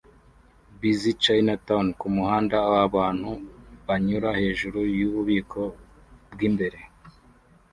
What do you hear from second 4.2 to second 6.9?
hejuru yububiko bwimbere